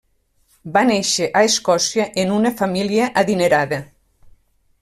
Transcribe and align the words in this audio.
Va 0.77 0.81
néixer 0.91 1.27
a 1.41 1.43
Escòcia 1.51 2.07
en 2.25 2.33
una 2.39 2.55
família 2.63 3.11
adinerada. 3.25 3.83